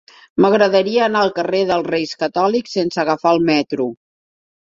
[0.43, 3.87] M'agradaria anar al carrer dels Reis Catòlics sense agafar el metro.